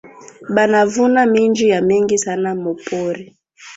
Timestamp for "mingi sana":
1.87-2.51